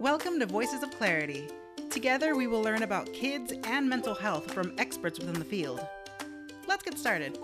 [0.00, 1.46] Welcome to Voices of Clarity.
[1.88, 5.86] Together, we will learn about kids and mental health from experts within the field.
[6.66, 7.38] Let's get started.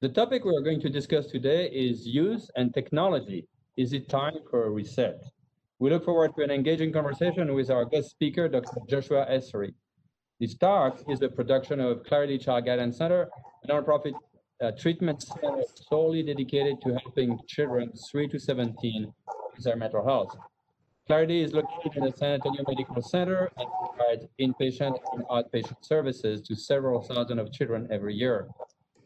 [0.00, 3.48] The topic we are going to discuss today is youth and technology.
[3.76, 5.20] Is it time for a reset?
[5.80, 8.82] We look forward to an engaging conversation with our guest speaker, Dr.
[8.88, 9.74] Joshua Essery.
[10.38, 13.28] This talk is a production of Clarity Child Guidance Center,
[13.64, 14.14] a nonprofit
[14.62, 19.12] uh, treatment center solely dedicated to helping children 3 to 17
[19.64, 20.36] their mental health.
[21.06, 26.40] Clarity is located in the San Antonio Medical Center and provides inpatient and outpatient services
[26.40, 28.48] to several thousand of children every year.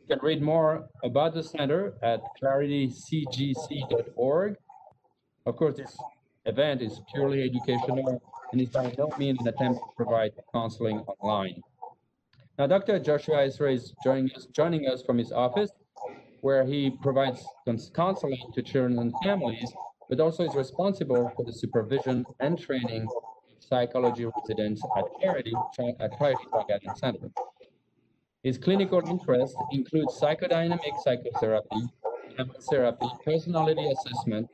[0.09, 4.57] You can read more about the center at claritycgc.org.
[5.47, 5.97] Of course, this
[6.47, 11.61] event is purely educational and is by no means an attempt to provide counseling online.
[12.59, 12.99] Now, Dr.
[12.99, 15.71] Joshua Essery is joining us, joining us from his office,
[16.41, 17.45] where he provides
[17.95, 19.71] counseling to children and families,
[20.11, 23.23] but also is responsible for the supervision and training of
[23.61, 25.55] psychology residents at Clarity,
[26.01, 27.31] at Clarity Guidance Center.
[28.43, 31.83] His clinical interests include psychodynamic psychotherapy,
[32.69, 34.49] therapy, personality assessment,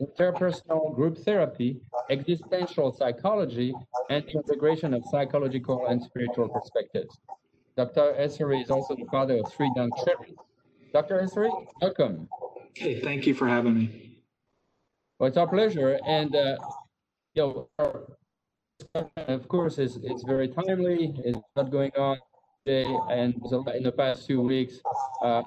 [0.00, 3.74] interpersonal group therapy, existential psychology,
[4.08, 7.18] and the integration of psychological and spiritual perspectives.
[7.76, 8.14] Dr.
[8.18, 10.36] Essery is also the father of three young children.
[10.92, 11.20] Dr.
[11.20, 11.50] Essery,
[11.82, 12.28] welcome.
[12.74, 14.03] Hey, thank you for having me.
[15.18, 15.98] Well, it's our pleasure.
[16.06, 16.56] And, uh,
[17.34, 17.98] you know,
[19.28, 21.14] of course, it's, it's very timely.
[21.24, 22.18] It's not going on
[22.66, 23.34] today and
[23.74, 24.80] in the past few weeks
[25.22, 25.42] uh,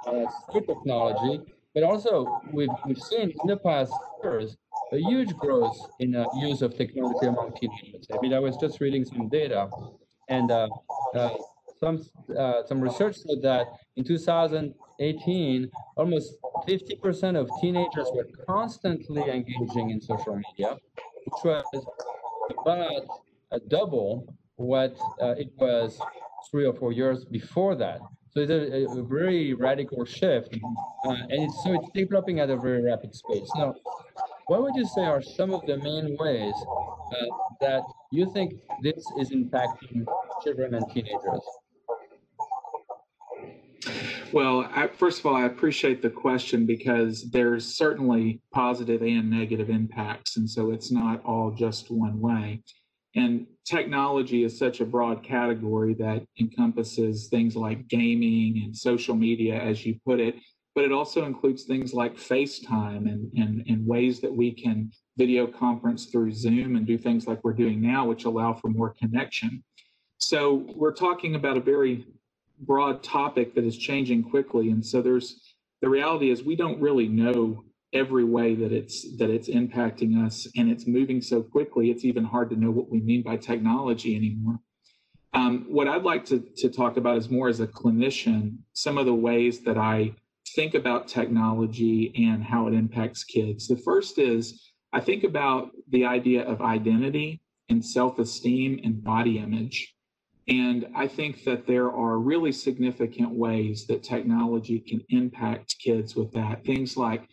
[0.53, 1.41] technology.
[1.73, 3.91] But also, we've, we've seen in the past
[4.23, 4.57] years
[4.93, 8.07] a huge growth in uh, use of technology among teenagers.
[8.11, 9.69] I mean, I was just reading some data,
[10.29, 10.69] and uh,
[11.13, 11.29] uh,
[11.79, 12.03] some
[12.35, 14.05] uh, some research said that in
[14.99, 20.77] 2018, almost 50% of teenagers were constantly engaging in social media,
[21.25, 21.85] which was
[22.59, 23.03] about
[23.51, 25.99] a double what uh, it was
[26.49, 27.99] three or four years before that.
[28.31, 30.57] So it's a, a very radical shift,
[31.05, 33.49] uh, and it's, so it's developing at a very rapid pace.
[33.55, 33.73] Now,
[34.47, 36.53] what would you say are some of the main ways
[37.11, 37.25] uh,
[37.61, 40.05] that you think this is impacting
[40.43, 41.41] children and teenagers?
[44.33, 49.69] Well, I, first of all, I appreciate the question because there's certainly positive and negative
[49.69, 52.61] impacts, and so it's not all just one way.
[53.15, 59.59] And technology is such a broad category that encompasses things like gaming and social media,
[59.59, 60.35] as you put it,
[60.75, 65.47] but it also includes things like FaceTime and, and, and ways that we can video
[65.47, 69.63] conference through Zoom and do things like we're doing now, which allow for more connection.
[70.19, 72.05] So we're talking about a very
[72.59, 74.69] broad topic that is changing quickly.
[74.69, 77.63] And so there's the reality is we don't really know
[77.93, 82.23] every way that it's that it's impacting us and it's moving so quickly it's even
[82.23, 84.59] hard to know what we mean by technology anymore.
[85.33, 89.05] Um, what i'd like to, to talk about is more as a clinician some of
[89.05, 90.13] the ways that i
[90.55, 93.67] think about technology and how it impacts kids.
[93.67, 99.93] The first is i think about the idea of identity and self-esteem and body image
[100.47, 106.31] and I think that there are really significant ways that technology can impact kids with
[106.33, 106.63] that.
[106.63, 107.27] Things like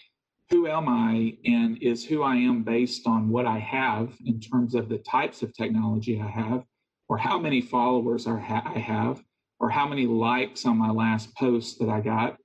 [0.50, 4.74] who am I and is who I am based on what I have in terms
[4.74, 6.64] of the types of technology I have,
[7.08, 9.22] or how many followers I have,
[9.60, 12.36] or how many likes on my last post that I got,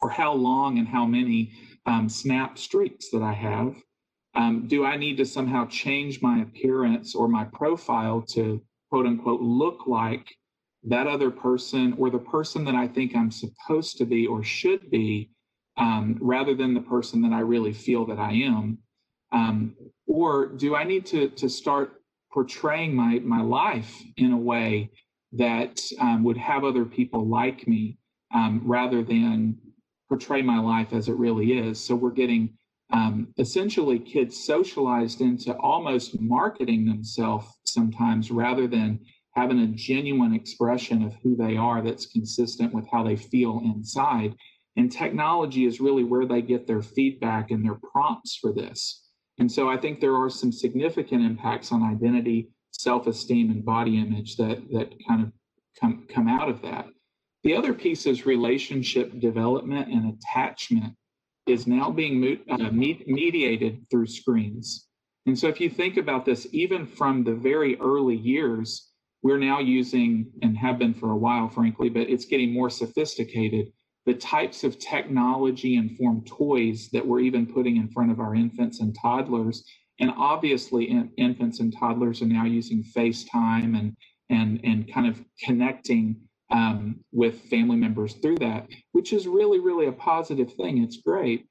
[0.00, 1.52] or how long and how many
[1.86, 3.76] um, snap streaks that I have.
[4.34, 9.40] Um, do I need to somehow change my appearance or my profile to quote unquote
[9.40, 10.26] look like
[10.84, 14.90] that other person or the person that I think I'm supposed to be or should
[14.90, 15.30] be
[15.76, 18.78] um, rather than the person that I really feel that I am?
[19.32, 19.74] Um,
[20.06, 24.90] or do I need to, to start portraying my, my life in a way
[25.32, 27.98] that um, would have other people like me
[28.34, 29.56] um, rather than
[30.08, 31.78] portray my life as it really is?
[31.78, 32.54] So we're getting
[32.92, 38.98] um, essentially kids socialized into almost marketing themselves sometimes rather than
[39.34, 44.34] having a genuine expression of who they are that's consistent with how they feel inside
[44.78, 49.08] and technology is really where they get their feedback and their prompts for this.
[49.38, 54.36] And so I think there are some significant impacts on identity, self-esteem, and body image
[54.36, 55.32] that that kind of
[55.80, 56.86] come come out of that.
[57.42, 60.94] The other piece is relationship development and attachment
[61.48, 64.86] is now being uh, mediated through screens.
[65.26, 68.92] And so if you think about this, even from the very early years,
[69.22, 73.72] we're now using and have been for a while, frankly, but it's getting more sophisticated
[74.08, 78.80] the types of technology informed toys that we're even putting in front of our infants
[78.80, 79.62] and toddlers
[80.00, 83.96] And obviously, in, infants and toddlers are now using FaceTime and
[84.30, 86.16] and and kind of connecting
[86.50, 90.82] um, with family members through that, which is really really a positive thing.
[90.82, 91.46] It's great.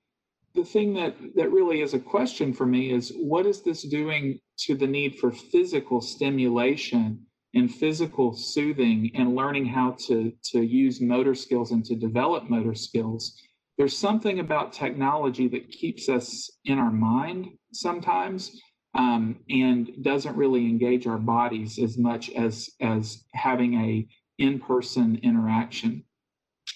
[0.55, 4.39] The thing that that really is a question for me is what is this doing
[4.59, 11.01] to the need for physical stimulation and physical soothing and learning how to to use
[11.01, 13.33] motor skills and to develop motor skills
[13.77, 18.59] there's something about technology that keeps us in our mind sometimes
[18.95, 24.07] um, and doesn't really engage our bodies as much as as having a
[24.37, 26.03] in-person interaction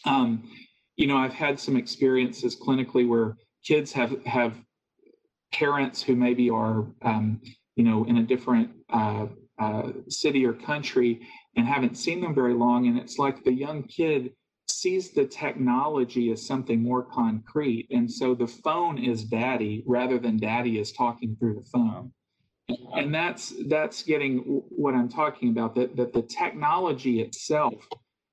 [0.05, 0.43] um,
[0.95, 4.55] you know i've had some experiences clinically where kids have have
[5.53, 7.41] parents who maybe are um,
[7.75, 9.27] you know in a different uh,
[9.59, 13.83] uh, city or country and haven't seen them very long and it's like the young
[13.83, 14.31] kid
[14.81, 17.87] sees the technology as something more concrete.
[17.91, 22.11] And so the phone is daddy rather than daddy is talking through the phone.
[22.69, 27.73] And that's that's getting what I'm talking about, that, that the technology itself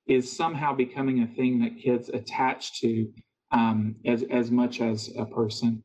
[0.07, 3.11] is somehow becoming a thing that kids attach to
[3.51, 5.83] um, as, as much as a person.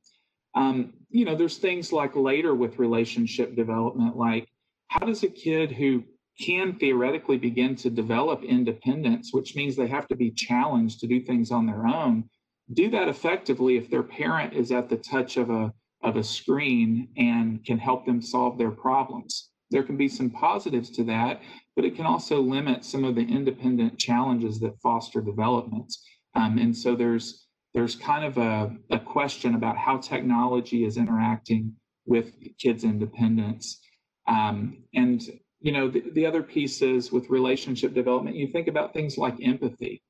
[0.55, 4.49] Um, you know, there's things like later with relationship development, like
[4.89, 6.05] how does a kid who
[6.41, 11.21] can theoretically begin to develop independence, which means they have to be challenged to do
[11.21, 12.25] things on their own,
[12.73, 15.73] do that effectively if their parent is at the touch of a
[16.05, 19.51] of a screen and can help them solve their problems.
[19.71, 21.41] There can be some positives to that,
[21.75, 25.93] but it can also limit some of the independent challenges that foster development.
[26.35, 27.41] Um, and so there's
[27.73, 31.75] there's kind of a, a question about how technology is interacting
[32.07, 33.81] with kids' independence.
[34.29, 35.21] Um, and
[35.61, 40.03] you know, the, the other pieces with relationship development, you think about things like empathy.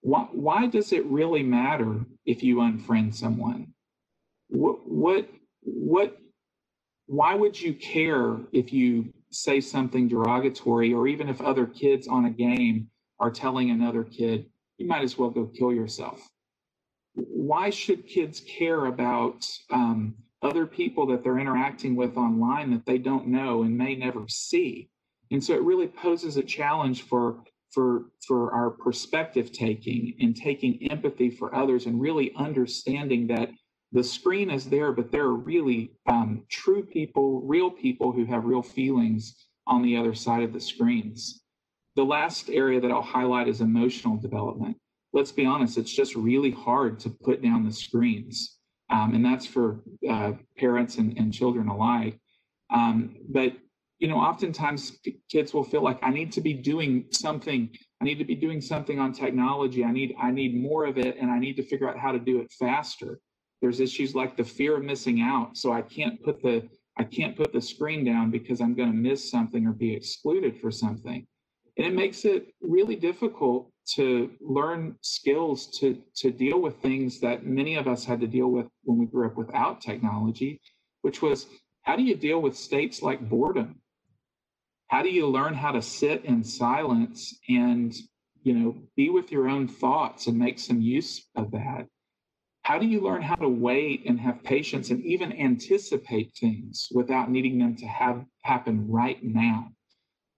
[0.00, 3.74] Why, why does it really matter if you unfriend someone?
[4.96, 5.28] What,
[5.62, 6.16] what,
[7.06, 12.26] why would you care if you say something derogatory or even if other kids on
[12.26, 12.88] a game
[13.20, 14.46] are telling another kid,
[14.78, 16.26] you might as well go kill yourself?
[17.14, 22.98] Why should kids care about um, other people that they're interacting with online that they
[22.98, 24.88] don't know and may never see.
[25.30, 30.90] And so it really poses a challenge for for for our perspective taking and taking
[30.90, 33.50] empathy for others and really understanding that
[33.96, 38.44] the screen is there, but there are really um, true people, real people who have
[38.44, 41.42] real feelings on the other side of the screens.
[41.96, 44.76] The last area that I'll highlight is emotional development.
[45.12, 48.56] Let's be honest, it's just really hard to put down the screens
[48.90, 52.18] um, and that's for uh, parents and, and, children alike.
[52.72, 53.52] Um, but
[53.98, 54.98] you know, oftentimes
[55.30, 57.70] kids will feel like I need to be doing something.
[58.00, 59.84] I need to be doing something on technology.
[59.84, 62.18] I need I need more of it, and I need to figure out how to
[62.18, 63.20] do it faster.
[63.66, 67.36] There's issues like the fear of missing out, so I can't put the I can't
[67.36, 71.26] put the screen down because I'm going to miss something or be excluded for something,
[71.76, 77.44] and it makes it really difficult to learn skills to to deal with things that
[77.44, 80.60] many of us had to deal with when we grew up without technology
[81.02, 81.46] which was
[81.82, 83.80] how do you deal with states like boredom?
[84.88, 87.92] How do you learn how to sit in silence and
[88.44, 91.88] you know be with your own thoughts and make some use of that
[92.66, 97.30] how do you learn how to wait and have patience and even anticipate things without
[97.30, 99.68] needing them to have happen right now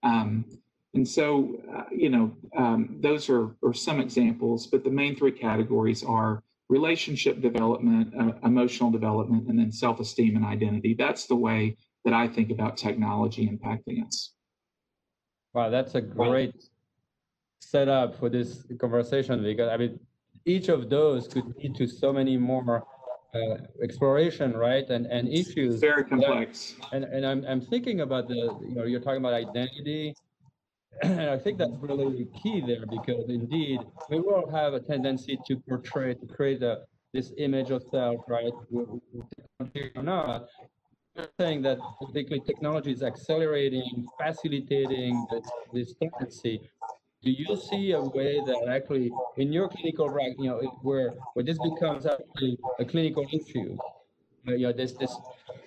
[0.03, 0.45] um,
[0.93, 5.31] and so, uh, you know, um, those are, are some examples, but the main three
[5.31, 10.95] categories are relationship development, uh, emotional development, and then self esteem and identity.
[10.97, 14.33] That's the way that I think about technology impacting us.
[15.53, 16.55] Wow, that's a great
[17.59, 19.99] setup for this conversation because I mean,
[20.45, 22.85] each of those could lead to so many more
[23.33, 24.89] uh, exploration, right?
[24.89, 25.79] And and issues.
[25.79, 26.75] Very complex.
[26.91, 30.15] And and I'm I'm thinking about the you know you're talking about identity,
[31.03, 35.57] and I think that's really key there because indeed we all have a tendency to
[35.57, 36.81] portray, to create a,
[37.13, 38.53] this image of self, right?
[39.95, 40.47] Or not.
[41.39, 41.77] saying that
[42.13, 46.61] basically technology is accelerating, facilitating this, this tendency.
[47.21, 51.43] Do you see a way that actually in your clinical practice, you know, where where
[51.43, 53.77] this becomes actually a clinical issue?
[54.45, 55.13] You know, this this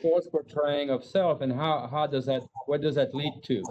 [0.00, 3.62] false portraying of self, and how how does that what does that lead to?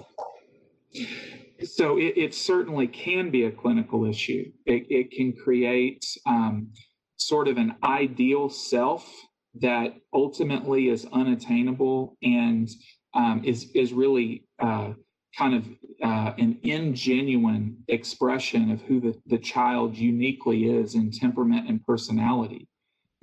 [1.63, 4.51] So it, it, certainly can be a clinical issue.
[4.65, 6.69] It, it can create um,
[7.17, 9.07] sort of an ideal self
[9.55, 12.69] that ultimately is unattainable and
[13.13, 14.93] um, is is really uh,
[15.37, 15.65] kind of
[16.03, 22.67] uh, an ingenuine expression of who the, the child uniquely is in temperament and personality.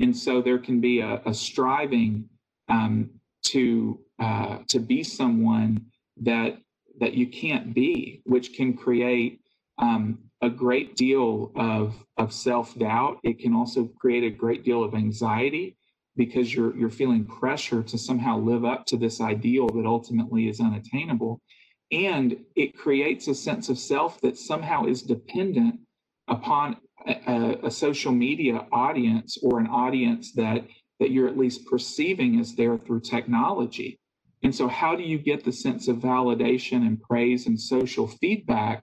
[0.00, 2.28] And so there can be a, a striving
[2.68, 3.10] um,
[3.46, 5.86] to uh, to be someone
[6.22, 6.58] that
[7.00, 9.40] that you can't be, which can create
[9.78, 13.18] um, a great deal of of self doubt.
[13.24, 15.76] It can also create a great deal of anxiety
[16.16, 20.60] because you're you're feeling pressure to somehow live up to this ideal that ultimately is
[20.60, 21.40] unattainable
[21.90, 25.80] and it creates a sense of self that somehow is dependent
[26.28, 26.76] upon
[27.06, 30.64] a, a, social media audience or an audience that
[31.00, 33.98] that you're at least perceiving as there through technology.
[34.42, 38.82] And so how do you get the sense of validation and praise and social feedback?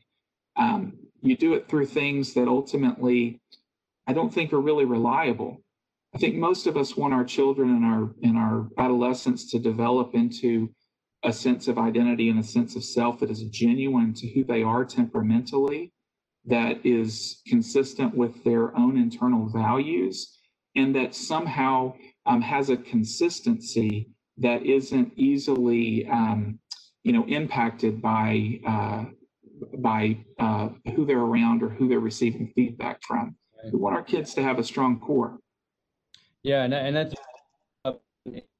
[0.55, 3.41] Um, you do it through things that ultimately
[4.07, 5.61] i don't think are really reliable.
[6.13, 10.15] I think most of us want our children and our and our adolescents to develop
[10.15, 10.69] into
[11.25, 14.61] a sense of identity and a sense of self that is genuine to who they
[14.61, 15.91] are temperamentally,
[16.45, 20.39] that is consistent with their own internal values,
[20.75, 21.93] and that somehow
[22.27, 26.59] um, has a consistency that isn't easily, um,
[27.03, 29.05] you know, impacted by uh,
[29.77, 33.35] by uh, who they're around or who they're receiving feedback from.
[33.71, 35.39] We want our kids to have a strong core.
[36.43, 37.15] Yeah, and, and that's
[37.85, 37.93] a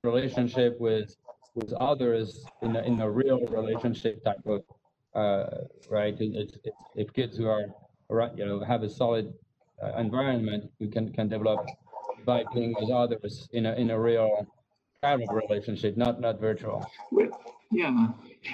[0.04, 1.16] relationship with
[1.56, 4.64] with others in a, in a real relationship type of
[5.16, 6.16] uh, right.
[6.20, 7.66] It's, it's, if kids who are
[8.36, 9.34] you know have a solid
[9.82, 11.66] uh, environment, you can can develop
[12.26, 14.46] by being with others in a in a real
[15.02, 16.86] kind of relationship, not not virtual.
[17.72, 18.08] Yeah,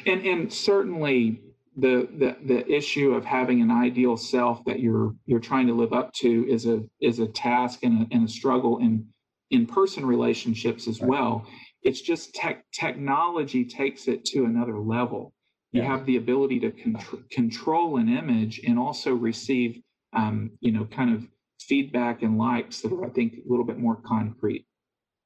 [0.05, 1.41] and and certainly
[1.77, 5.93] the, the the issue of having an ideal self that you're you're trying to live
[5.93, 9.07] up to is a is a task and a, and a struggle in
[9.51, 11.45] in-person relationships as well.
[11.83, 15.33] It's just tech technology takes it to another level.
[15.71, 15.87] You yeah.
[15.87, 19.81] have the ability to con- control an image and also receive,
[20.13, 21.27] um, you know, kind of
[21.61, 24.65] feedback and likes that are, I think, a little bit more concrete.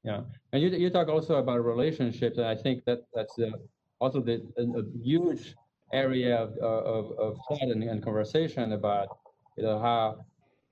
[0.04, 0.20] Yeah,
[0.52, 3.50] and you you talk also about relationships, and I think that that's the,
[3.98, 5.56] also the a, a huge
[5.92, 9.08] area of of, of thought and, and conversation about
[9.56, 10.24] you know how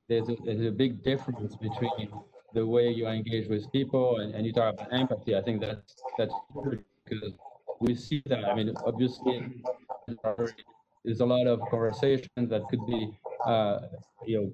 [0.08, 2.10] there's a, there's a big difference between
[2.54, 5.36] the way you engage with people and, and you talk about empathy.
[5.36, 6.32] I think that's that's
[7.04, 7.32] because
[7.80, 8.44] we see that.
[8.44, 9.62] I mean, obviously,
[11.04, 13.10] there's a lot of conversations that could be,
[13.44, 13.80] uh,
[14.26, 14.52] you know,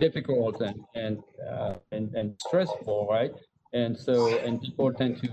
[0.00, 3.32] difficult and and, uh, and and stressful, right?
[3.72, 5.28] And so, and people tend to.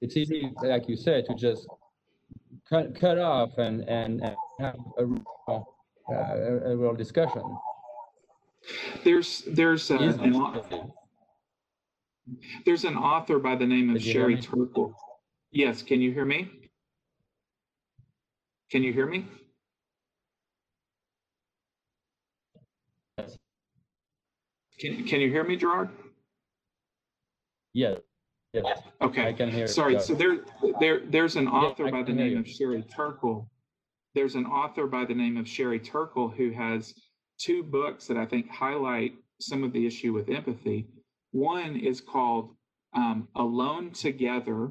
[0.00, 1.66] It's easy, like you said, to just
[2.68, 5.04] cut cut off and and, and have a,
[5.50, 5.60] uh,
[6.10, 7.42] a, a real discussion.
[9.04, 9.98] There's there's uh,
[12.64, 14.94] there's an author by the name of Sherry Turkle.
[15.50, 16.50] Yes, can you hear me?
[18.70, 19.26] Can you hear me?
[24.78, 25.90] Can, can you hear me, Gerard?
[27.72, 27.98] Yes.
[28.52, 28.80] Yes.
[29.00, 29.28] Okay.
[29.28, 29.66] I can hear.
[29.66, 29.98] Sorry.
[30.00, 30.40] So there,
[30.80, 33.48] there, there's an author by the name of Sherry Turkle.
[34.14, 36.94] There's an author by the name of Sherry Turkle who has
[37.38, 40.86] two books that I think highlight some of the issue with empathy.
[41.32, 42.54] One is called
[42.94, 44.70] um, Alone Together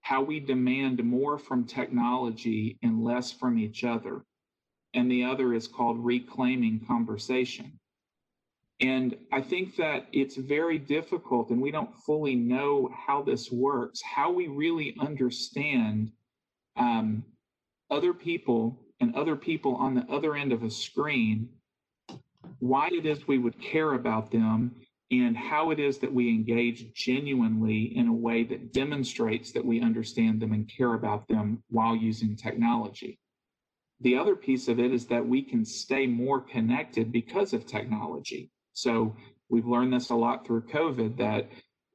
[0.00, 4.24] How We Demand More from Technology and Less from Each Other.
[4.94, 7.78] And the other is called Reclaiming Conversation.
[8.80, 14.00] And I think that it's very difficult, and we don't fully know how this works,
[14.02, 16.12] how we really understand
[16.76, 17.24] um,
[17.90, 21.48] other people and other people on the other end of a screen,
[22.60, 24.74] why it is we would care about them,
[25.10, 29.80] and how it is that we engage genuinely in a way that demonstrates that we
[29.80, 33.18] understand them and care about them while using technology.
[34.00, 38.50] The other piece of it is that we can stay more connected because of technology.
[38.74, 39.16] So
[39.48, 41.48] we've learned this a lot through COVID that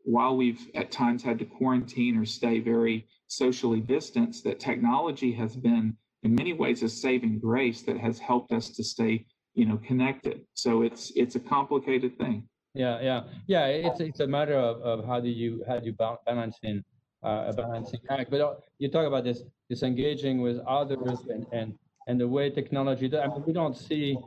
[0.03, 5.55] while we've at times had to quarantine or stay very socially distanced, that technology has
[5.55, 9.77] been in many ways a saving grace that has helped us to stay, you know,
[9.77, 10.41] connected.
[10.53, 12.49] So it's it's a complicated thing.
[12.73, 13.65] Yeah, yeah, yeah.
[13.67, 16.83] It's it's a matter of, of how do you how do you balancing
[17.23, 18.31] uh, a balancing act.
[18.31, 21.77] But uh, you talk about this this engaging with others and and
[22.07, 23.15] and the way technology.
[23.15, 24.17] I mean, we don't see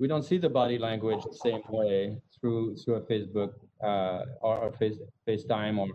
[0.00, 4.66] we don't see the body language the same way through through a Facebook uh, or
[4.66, 5.88] a face FaceTime or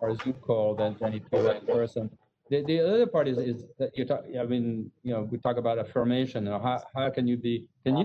[0.00, 2.10] or a Zoom call than than if in person.
[2.52, 4.24] The, the other part is, is that you talk.
[4.38, 6.44] I mean, you know, we talk about affirmation.
[6.44, 7.64] You know, how, how can you be?
[7.86, 8.04] Can you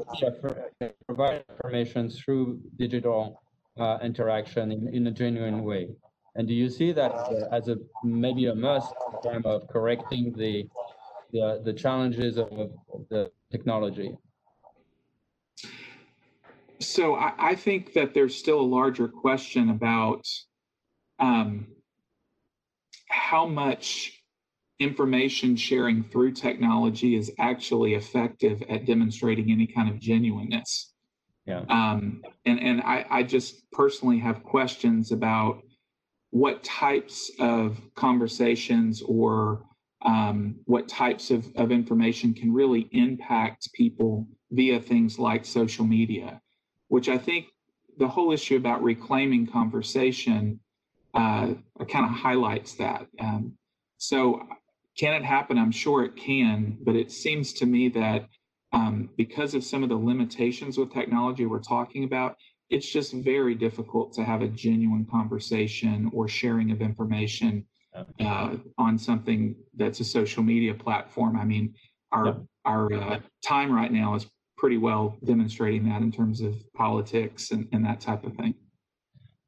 [1.05, 3.41] provide affirmation through digital
[3.77, 5.89] uh, interaction in, in a genuine way?
[6.35, 7.11] And do you see that
[7.51, 7.75] as a
[8.05, 10.65] maybe a must in terms of correcting the
[11.33, 14.15] the, the challenges of, of the technology?
[16.79, 20.25] So I, I, think that there's still a larger question about
[21.19, 21.67] um,
[23.09, 24.16] how much
[24.79, 30.93] information sharing through technology is actually effective at demonstrating any kind of genuineness.
[31.45, 31.63] Yeah.
[31.69, 35.61] Um, and and I, I just personally have questions about
[36.31, 39.63] what types of conversations or
[40.03, 46.41] um, what types of, of information can really impact people via things like social media,
[46.89, 47.47] which I think
[47.97, 50.59] the whole issue about reclaiming conversation
[51.13, 51.53] uh,
[51.89, 53.07] kind of highlights that.
[53.19, 53.53] Um,
[53.97, 54.43] so,
[54.97, 55.57] can it happen?
[55.57, 58.27] I'm sure it can, but it seems to me that
[58.73, 62.35] um, because of some of the limitations with technology we're talking about,
[62.69, 67.65] it's just very difficult to have a genuine conversation or sharing of information
[68.19, 71.37] uh, on something that's a social media platform.
[71.37, 71.73] I mean,
[72.11, 72.33] our yeah.
[72.65, 74.27] our uh, time right now is
[74.57, 78.53] pretty well demonstrating that in terms of politics and, and that type of thing.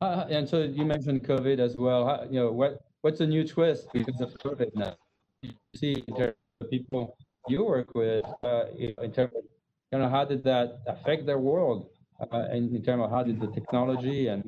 [0.02, 2.08] Uh, and so you mentioned COVID as well.
[2.08, 4.96] How, you know, what what's a new twist because of COVID now?
[5.42, 7.18] You see in terms of people
[7.48, 9.44] you work with, uh, in terms of
[9.92, 13.40] you know how did that affect their world, uh, in, in terms of how did
[13.40, 14.44] the technology and,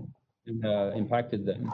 [0.65, 1.71] uh, impacted them?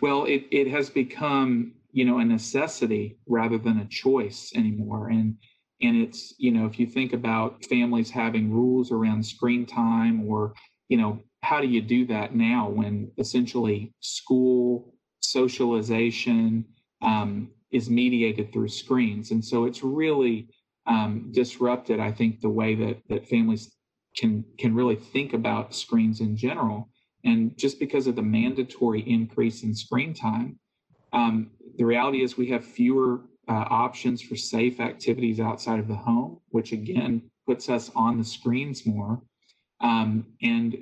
[0.00, 5.36] Well, it it has become you know a necessity rather than a choice anymore, and
[5.82, 10.54] and it's you know if you think about families having rules around screen time or
[10.88, 16.64] you know how do you do that now when essentially school socialization
[17.02, 20.48] um, is mediated through screens and so it's really
[20.86, 23.72] um, disrupted i think the way that that families
[24.16, 26.88] can can really think about screens in general
[27.24, 30.58] and just because of the mandatory increase in screen time
[31.12, 35.94] um, the reality is we have fewer uh, options for safe activities outside of the
[35.94, 39.20] home, which again puts us on the screens more.
[39.80, 40.78] Um, and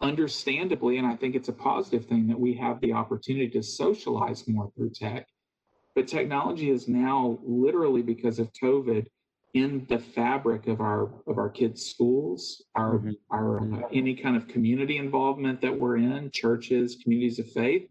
[0.00, 4.46] understandably, and I think it's a positive thing that we have the opportunity to socialize
[4.48, 5.26] more through tech.
[5.94, 9.06] But technology is now literally because of COVID
[9.54, 13.12] in the fabric of our of our kids' schools, our mm-hmm.
[13.30, 17.88] our uh, any kind of community involvement that we're in, churches, communities of faith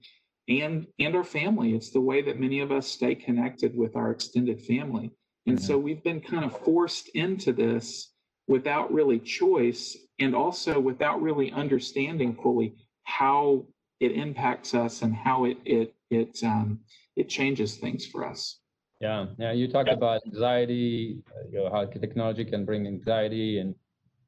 [0.50, 4.12] and and our family it's the way that many of us stay connected with our
[4.12, 5.12] extended family
[5.46, 5.66] and mm-hmm.
[5.66, 8.12] so we've been kind of forced into this
[8.48, 13.66] without really choice and also without really understanding fully how
[14.00, 16.80] it impacts us and how it it it um,
[17.16, 18.60] it changes things for us
[19.00, 23.76] yeah yeah you talked about anxiety uh, you know how technology can bring anxiety and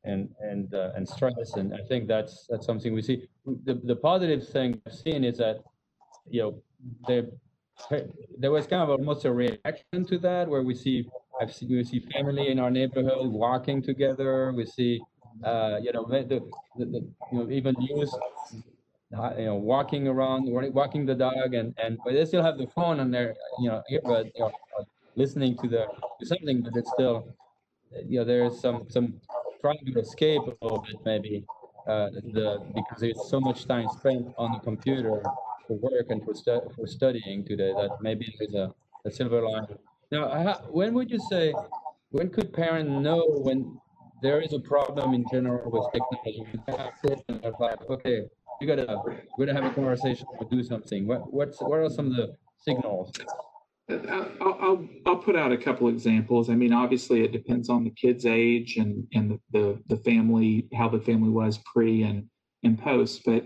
[0.03, 3.27] and and uh, and stress and i think that's that's something we see
[3.63, 5.57] the, the positive thing i've seen is that
[6.29, 6.61] you know,
[7.07, 7.27] there
[8.37, 11.07] there was kind of almost a reaction to that where we see
[11.41, 14.53] I've seen we see family in our neighborhood walking together.
[14.53, 15.03] We see
[15.43, 18.13] uh, you know the, the, the, you know even youth
[19.11, 22.99] you know walking around walking the dog and and but they still have the phone
[22.99, 24.51] on their you know earbud you know,
[25.15, 25.85] listening to the
[26.19, 27.35] to something but it's still
[28.07, 29.19] you know there's some some
[29.61, 31.45] trying to escape a little bit maybe
[31.87, 35.21] uh, the because there's so much time spent on the computer
[35.67, 38.73] for work and for, stu- for studying today that maybe there's a,
[39.05, 39.67] a silver line.
[40.11, 41.53] Now, how, when would you say,
[42.11, 43.79] when could parents know when
[44.21, 46.45] there is a problem in general with technology?
[47.89, 48.29] Okay,
[48.61, 49.01] you gotta,
[49.37, 51.07] we gotta have a conversation to do something.
[51.07, 53.11] What, what's, what are some of the signals?
[53.89, 56.49] I'll, I'll, I'll put out a couple examples.
[56.49, 60.67] I mean, obviously, it depends on the kid's age and and the, the, the family,
[60.73, 62.27] how the family was pre and
[62.63, 63.21] and post.
[63.25, 63.43] But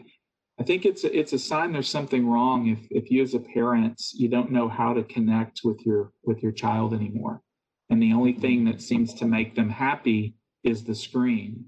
[0.57, 3.39] I think it's a, it's a sign there's something wrong if if you as a
[3.39, 7.41] parent you don't know how to connect with your with your child anymore,
[7.89, 11.65] and the only thing that seems to make them happy is the screen,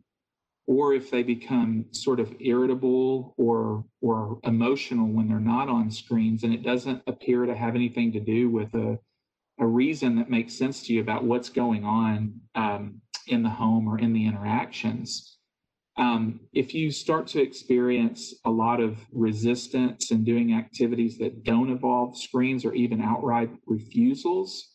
[0.68, 6.44] or if they become sort of irritable or or emotional when they're not on screens,
[6.44, 9.00] and it doesn't appear to have anything to do with a
[9.60, 13.88] a reason that makes sense to you about what's going on um, in the home
[13.88, 15.38] or in the interactions.
[15.98, 21.70] Um, if you start to experience a lot of resistance and doing activities that don't
[21.70, 24.71] involve screens or even outright refusals,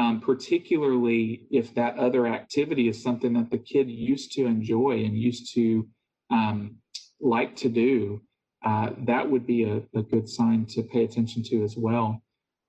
[0.00, 5.18] um, particularly if that other activity is something that the kid used to enjoy and
[5.18, 5.86] used to
[6.30, 6.76] um,
[7.20, 8.22] like to do,
[8.64, 12.22] uh, that would be a, a good sign to pay attention to as well.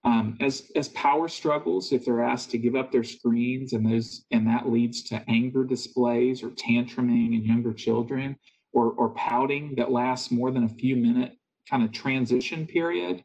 [0.04, 4.26] Um, as as power struggles, if they're asked to give up their screens and those
[4.32, 8.36] and that leads to anger displays or tantruming in younger children,
[8.74, 11.38] or or pouting that lasts more than a few minute
[11.70, 13.24] kind of transition period,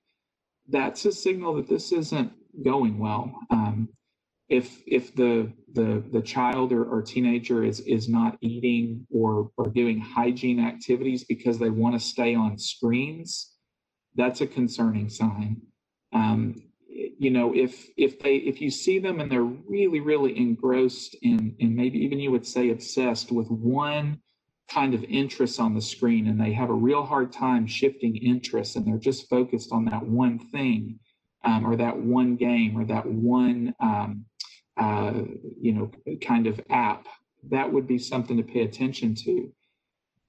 [0.69, 2.31] that's a signal that this isn't
[2.65, 3.33] going well.
[3.51, 3.89] Um,
[4.49, 9.69] if if the the the child or, or teenager is is not eating or or
[9.69, 13.55] doing hygiene activities because they want to stay on screens,
[14.15, 15.63] that's a concerning sign.
[16.13, 21.17] Um, you know, if if they if you see them and they're really really engrossed
[21.23, 24.21] in and maybe even you would say obsessed with one
[24.71, 28.77] kind of interest on the screen and they have a real hard time shifting interests
[28.77, 30.99] and they're just focused on that one thing
[31.47, 34.27] um, or that one game or that one um,
[34.77, 35.15] uh,
[35.61, 37.07] you know kind of app
[37.49, 39.53] that would be something to pay attention to.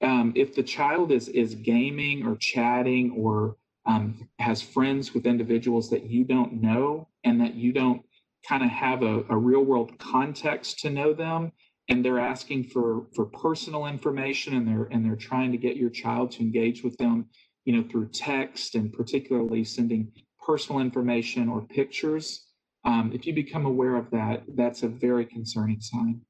[0.00, 5.90] Um, if the child is is gaming or chatting or um, has friends with individuals
[5.90, 8.02] that you don't know and that you don't
[8.46, 11.50] kind of have a, a real world context to know them
[11.88, 15.90] and they're asking for for personal information and they're and they're trying to get your
[15.90, 17.26] child to engage with them
[17.64, 20.12] you know through text and particularly sending
[20.48, 22.46] personal information or pictures
[22.84, 26.22] um, if you become aware of that that's a very concerning sign.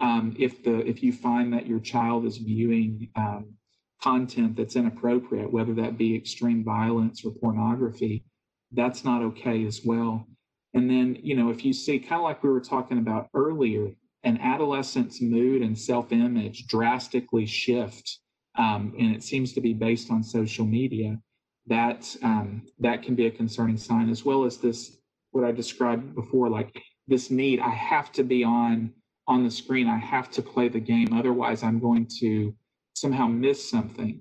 [0.00, 3.54] Um, if the if you find that your child is viewing um,
[4.02, 8.24] content that's inappropriate whether that be extreme violence or pornography
[8.72, 10.26] that's not okay as well.
[10.74, 13.92] And then you know if you see kind of like we were talking about earlier
[14.24, 18.18] an adolescent's mood and self-image drastically shift,
[18.56, 21.18] um, and it seems to be based on social media,
[21.66, 24.98] that um, that can be a concerning sign, as well as this
[25.30, 27.60] what I described before, like this need.
[27.60, 28.92] I have to be on
[29.28, 29.88] on the screen.
[29.88, 32.54] I have to play the game, otherwise I'm going to
[32.94, 34.20] somehow miss something.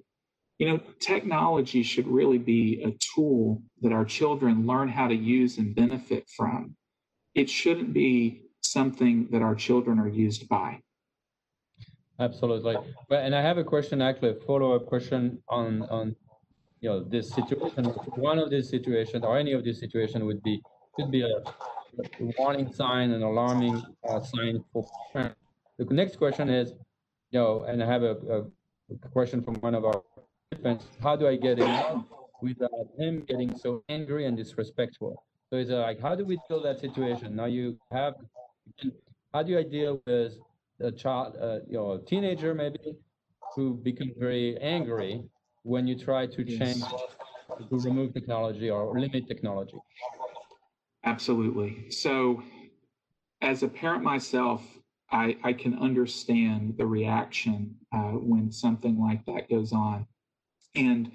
[0.60, 5.58] You know, technology should really be a tool that our children learn how to use
[5.58, 6.75] and benefit from.
[7.34, 10.80] It shouldn't be something that our children are used by.
[12.19, 12.75] Absolutely.
[13.10, 16.15] And I have a question, actually, a follow-up question on on
[16.81, 17.85] you know this situation.
[18.15, 20.61] One of these situations, or any of these situations, would be
[20.95, 21.43] could be a,
[22.37, 25.35] warning sign, an alarming uh, sign for parents.
[25.77, 26.71] The next question is,
[27.31, 28.45] you know, and I have a,
[28.89, 30.01] a question from one of our
[30.51, 30.85] participants.
[31.01, 32.03] How do I get in
[32.41, 35.21] without him getting so angry and disrespectful?
[35.49, 37.35] So it's like, how do we deal that situation?
[37.35, 38.15] Now you have
[39.33, 40.33] how do i deal with
[40.79, 42.79] a child, uh, you know, a teenager maybe,
[43.55, 45.23] who becomes very angry
[45.63, 49.78] when you try to change, to remove technology or limit technology?
[51.04, 51.89] Absolutely.
[51.89, 52.43] So,
[53.41, 54.63] as a parent myself,
[55.12, 60.06] I, I can understand the reaction uh, when something like that goes on.
[60.76, 61.12] And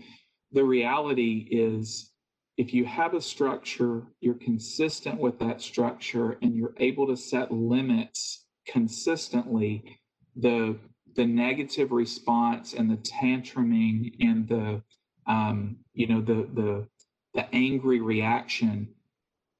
[0.53, 2.13] the reality is
[2.57, 7.53] if you have a structure, you're consistent with that structure, and you're able to set
[7.53, 9.99] limits consistently,
[10.35, 10.79] the
[11.17, 14.83] the negative response and the tantruming and the
[15.27, 16.87] um, you know the the
[17.35, 18.89] the angry reaction,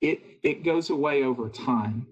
[0.01, 2.07] it it goes away over time.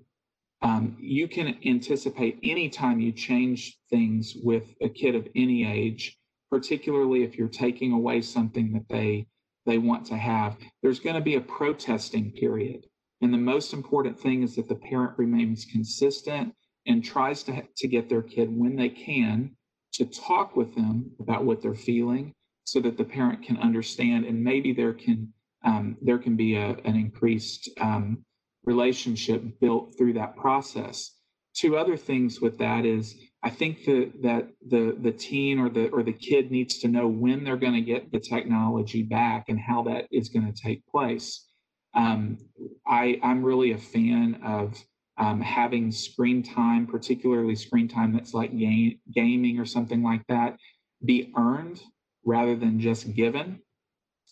[0.63, 6.19] Um, you can anticipate anytime you change things with a kid of any age,
[6.51, 9.27] particularly if you're taking away something that they
[9.67, 10.57] they want to have.
[10.83, 12.87] There's going to be a protesting period.
[13.21, 16.55] And the most important thing is that the parent remains consistent
[16.87, 19.57] and tries to, to get their kid when they can
[19.93, 22.33] to talk with them about what they're feeling
[22.65, 25.33] so that the parent can understand and maybe there can
[25.65, 28.23] um, there can be a, an increased um,
[28.65, 31.13] relationship built through that process
[31.55, 35.89] two other things with that is I think that that the the teen or the
[35.89, 39.59] or the kid needs to know when they're going to get the technology back and
[39.59, 41.47] how that is going to take place.
[41.95, 42.39] Um,
[42.87, 44.83] I I'm really a fan of
[45.19, 50.57] um, having screen time, particularly screen time that's like game, gaming or something like that,
[51.05, 51.81] be earned
[52.25, 53.61] rather than just given.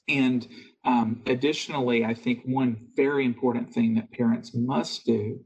[0.09, 0.47] And
[0.85, 5.41] um, additionally, I think one very important thing that parents must do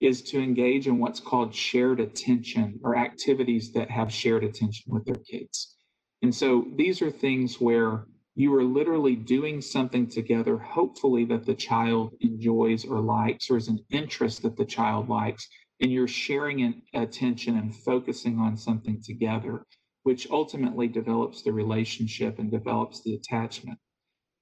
[0.00, 5.04] is to engage in what's called shared attention or activities that have shared attention with
[5.04, 5.76] their kids.
[6.22, 11.54] And so these are things where you are literally doing something together, hopefully that the
[11.54, 15.48] child enjoys or likes, or is an interest that the child likes,
[15.80, 19.64] and you're sharing an attention and focusing on something together,
[20.02, 23.78] which ultimately develops the relationship and develops the attachment.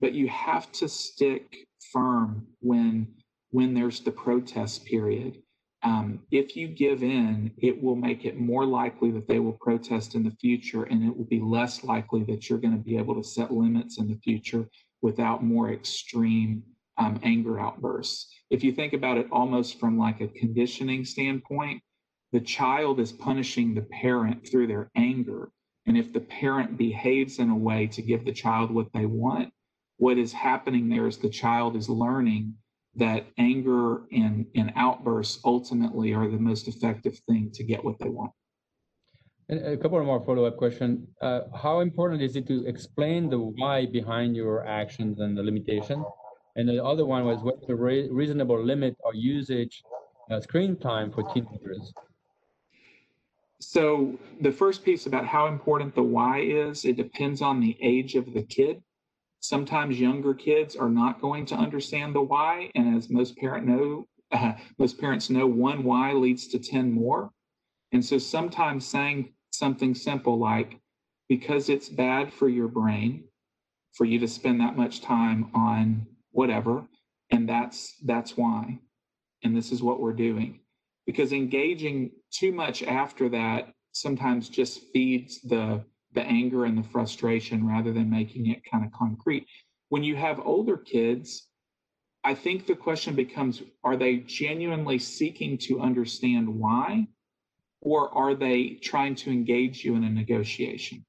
[0.01, 1.57] But you have to stick
[1.93, 3.15] firm when
[3.53, 5.41] when there's the protest period
[5.85, 10.15] um, if you give in, it will make it more likely that they will protest
[10.15, 13.15] in the future, and it will be less likely that you're going to be able
[13.15, 14.67] to set limits in the future
[15.03, 16.63] without more extreme
[16.97, 18.33] um, anger outbursts.
[18.49, 21.83] If you think about it almost from like a conditioning standpoint,
[22.33, 25.51] the child is punishing the parent through their anger.
[25.87, 29.53] And if the parent behaves in a way to give the child what they want,
[29.99, 32.55] what is happening there is the child is learning
[32.97, 38.09] that anger and, and outbursts ultimately are the most effective thing to get what they
[38.09, 38.33] want.
[39.49, 41.07] And a couple of more follow-up questions.
[41.21, 46.05] Uh, how important is it to explain the why behind your actions and the limitation?
[46.57, 49.83] And the other one was what's the re reasonable limit or usage
[50.31, 51.93] uh, screen time for teenagers?
[53.61, 58.15] So the first piece about how important the why is, it depends on the age
[58.15, 58.83] of the kid.
[59.45, 64.09] Sometimes younger kids are not going to understand the why, and as most parent know,
[64.33, 67.31] uh, most parents know, one why leads to ten more.
[67.93, 70.81] And so sometimes saying something simple like,
[71.29, 73.25] because it's bad for your brain
[73.93, 76.87] for you to spend that much time on whatever,
[77.29, 78.79] and that's that's why.
[79.43, 80.61] And this is what we're doing.
[81.05, 87.67] Because engaging too much after that sometimes just feeds the the anger and the frustration
[87.67, 89.47] rather than making it kind of concrete.
[89.89, 91.49] When you have older kids,
[92.23, 97.07] I think the question becomes are they genuinely seeking to understand why
[97.83, 101.05] or are they trying to engage you in a negotiation?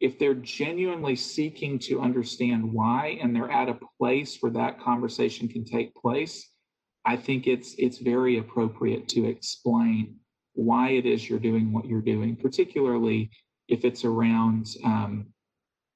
[0.00, 5.48] If they're genuinely seeking to understand why and they're at a place where that conversation
[5.48, 6.48] can take place,
[7.04, 10.16] I think it's it's very appropriate to explain
[10.54, 13.30] why it is you're doing what you're doing, particularly
[13.72, 15.26] if it's around um,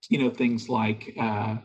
[0.08, 1.56] you know things like uh,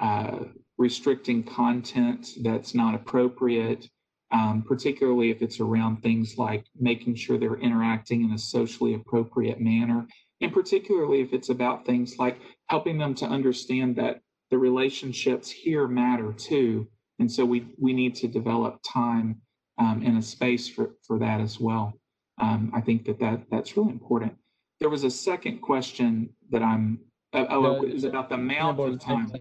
[0.00, 0.38] uh,
[0.76, 3.88] restricting content that's not appropriate
[4.30, 9.60] um, particularly if it's around things like making sure they're interacting in a socially appropriate
[9.60, 10.06] manner,
[10.40, 15.86] and particularly if it's about things like helping them to understand that the relationships here
[15.86, 16.86] matter too.
[17.18, 19.40] And so we, we need to develop time
[19.78, 21.92] um, and a space for, for that as well.
[22.40, 24.34] Um, I think that, that that's really important.
[24.80, 27.00] There was a second question that I'm,
[27.32, 29.32] uh, oh, it was about the amount of time.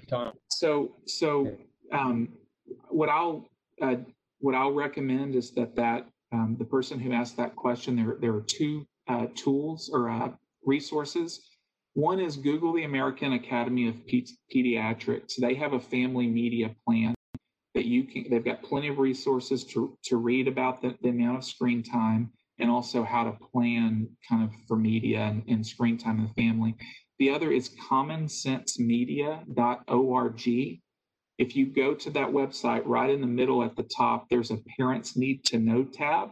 [0.50, 1.56] So, so
[1.92, 2.30] um,
[2.90, 3.48] what I'll
[3.82, 3.96] uh,
[4.40, 8.34] what I'll recommend is that that um, the person who asked that question, there, there
[8.34, 10.30] are two uh, tools or uh,
[10.66, 11.42] resources.
[11.94, 15.36] One is Google the American Academy of Pediatrics.
[15.38, 17.16] They have a family media plan
[17.74, 21.38] that you can, they've got plenty of resources to, to read about the, the amount
[21.38, 25.98] of screen time and also how to plan kind of for media and, and screen
[25.98, 26.76] time in the family.
[27.20, 30.80] The other is commonsensemedia.org.
[31.38, 34.58] If you go to that website, right in the middle at the top, there's a
[34.78, 36.32] Parents Need to Know tab.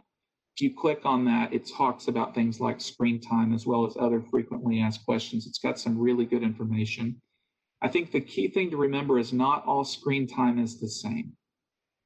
[0.56, 3.96] If you click on that, it talks about things like screen time as well as
[3.98, 5.46] other frequently asked questions.
[5.46, 7.20] It's got some really good information.
[7.82, 11.32] I think the key thing to remember is not all screen time is the same.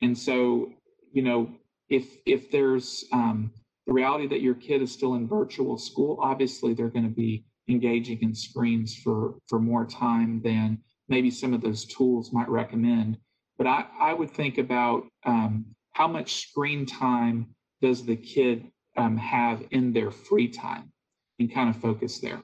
[0.02, 0.72] And so,
[1.12, 1.50] you know,
[1.88, 3.52] if if there's um,
[3.86, 7.44] the reality that your kid is still in virtual school, obviously they're going to be
[7.68, 13.18] engaging in screens for for more time than maybe some of those tools might recommend.
[13.58, 19.16] But I, I would think about um, how much screen time does the kid um,
[19.16, 20.92] have in their free time
[21.38, 22.40] and kind of focus there.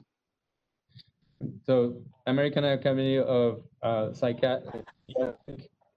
[1.65, 4.83] So American Academy of uh, Psychiatry.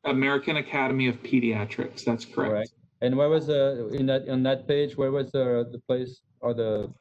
[0.05, 2.05] American Academy of Pediatrics.
[2.05, 2.53] That's correct.
[2.53, 2.69] Right.
[3.03, 4.97] And where was the in that on that page?
[4.97, 6.93] Where was the the place or the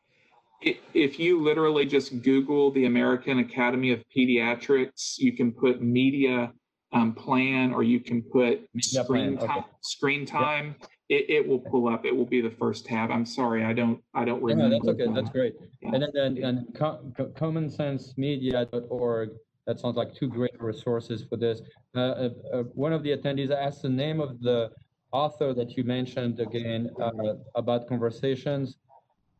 [0.61, 6.51] if you literally just Google the American Academy of Pediatrics, you can put media
[6.91, 9.47] um, plan or you can put media screen plan.
[9.47, 9.57] time.
[9.59, 9.67] Okay.
[9.81, 10.75] Screen time.
[11.07, 12.03] It, it, will pull up.
[12.05, 13.09] It will be the first tab.
[13.09, 13.99] I'm sorry, I don't.
[14.13, 14.75] I don't remember.
[14.75, 15.11] Yeah, that's okay.
[15.11, 15.55] That's great.
[15.81, 15.89] Yeah.
[15.93, 19.29] And then, then and com, commonsensemedia.org.
[19.65, 21.63] That sounds like two great resources for this.
[21.95, 24.69] Uh, uh, uh, one of the attendees asked the name of the
[25.11, 28.77] author that you mentioned again uh, about conversations.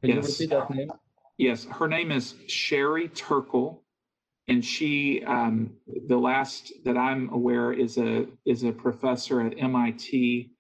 [0.02, 0.40] Can yes.
[0.40, 0.92] you repeat that name?
[1.38, 3.84] Yes, her name is Sherry Turkle,
[4.48, 5.72] and she, um,
[6.08, 10.52] the last that I'm aware, is a is a professor at MIT,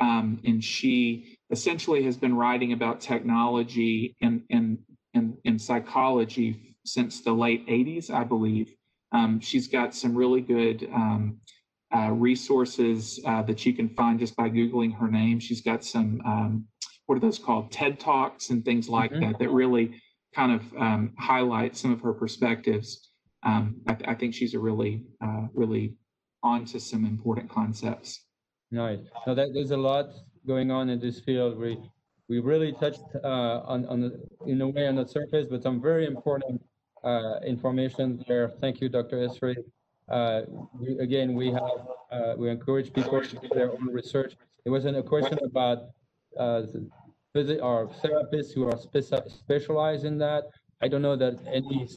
[0.00, 4.78] um, and she essentially has been writing about technology and and
[5.14, 8.74] and, and psychology since the late 80s, I believe.
[9.12, 11.38] Um, she's got some really good um,
[11.94, 15.38] uh, resources uh, that you can find just by googling her name.
[15.40, 16.66] She's got some um,
[17.06, 19.32] what are those called TED talks and things like mm-hmm.
[19.32, 20.00] that that really
[20.34, 23.10] kind of um, highlight some of her perspectives.
[23.44, 25.94] Um, I, th- I, think she's a really, uh, really
[26.42, 28.24] onto some important concepts.
[28.70, 29.00] Nice.
[29.26, 30.06] Now that there's a lot
[30.46, 31.58] going on in this field.
[31.58, 31.78] We
[32.28, 35.80] we really touched uh, on on the, in a way on the surface, but some
[35.80, 36.60] very important
[37.04, 38.48] uh, information there.
[38.60, 39.16] Thank you, Dr.
[39.18, 39.56] Essery.
[40.08, 40.42] Uh,
[40.78, 41.78] we, again, we have
[42.12, 44.36] uh, we encourage people to do their own research.
[44.64, 45.78] It wasn't a question about
[46.38, 46.62] uh,
[47.34, 50.44] visit our therapists who are speci- specialized in that.
[50.82, 51.88] I don't know that any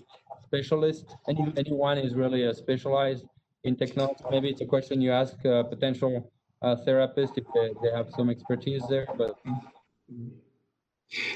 [0.45, 3.25] specialist, any anyone is really a specialized
[3.63, 4.23] in technology.
[4.31, 8.29] Maybe it's a question you ask a potential uh, therapist if they, they have some
[8.29, 9.07] expertise there.
[9.17, 9.37] But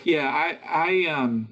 [0.03, 1.49] yeah, I I um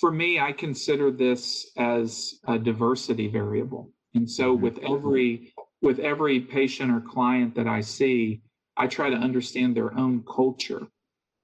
[0.00, 3.92] for me, I consider this as a diversity variable.
[4.14, 4.62] And so Mm-hmm.
[4.62, 8.40] with every with every patient or client that I see,
[8.76, 10.86] I try to understand their own culture.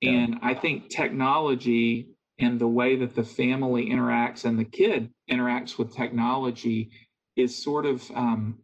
[0.01, 0.13] Yeah.
[0.13, 5.77] And I think technology and the way that the family interacts and the kid interacts
[5.77, 6.91] with technology
[7.35, 8.59] is sort of um,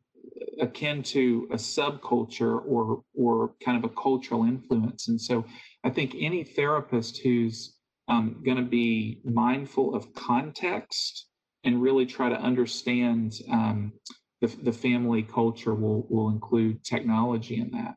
[0.61, 5.09] akin to a subculture or or kind of a cultural influence.
[5.09, 5.45] And so
[5.83, 7.75] I think any therapist who's
[8.09, 11.27] um, going to be mindful of context
[11.65, 13.93] and really try to understand um,
[14.41, 17.95] the, the family culture will will include technology in that.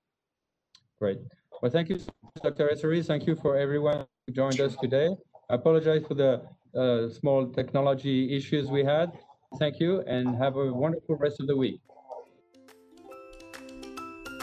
[1.00, 1.20] Great.
[1.62, 2.00] Well, thank you,
[2.44, 2.70] Dr.
[2.70, 3.06] Essery.
[3.06, 5.10] Thank you for everyone who joined us today.
[5.50, 6.42] I apologize for the
[6.76, 9.12] uh, small technology issues we had.
[9.58, 11.80] Thank you and have a wonderful rest of the week.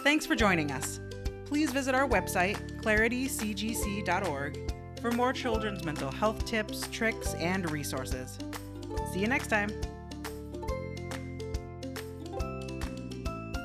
[0.02, 1.00] Thanks for joining us.
[1.46, 8.38] Please visit our website, claritycgc.org, for more children's mental health tips, tricks, and resources.
[9.12, 9.70] See you next time.